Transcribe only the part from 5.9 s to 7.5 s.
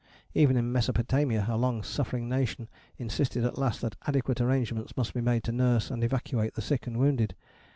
and evacuate the sick and wounded.